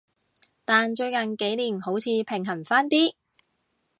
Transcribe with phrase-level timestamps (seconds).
[0.65, 3.13] 但最近幾年好似平衡返啲